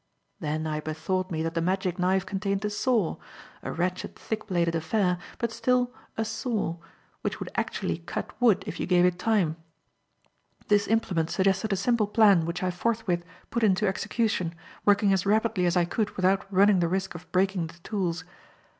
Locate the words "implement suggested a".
10.87-11.75